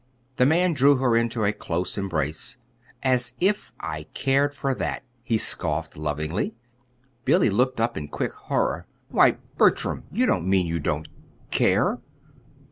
[0.37, 2.57] The man drew her into a close embrace.
[3.03, 6.55] "As if I cared for that," he scoffed lovingly.
[7.23, 8.87] Billy looked up in quick horror.
[9.09, 11.07] "Why, Bertram, you don't mean you don't
[11.51, 11.99] care?"